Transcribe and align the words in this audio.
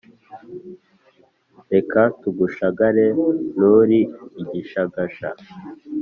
Reka 1.73 2.01
tugushagare 2.21 3.05
nturi 3.55 3.99
igishagasha 4.41 5.29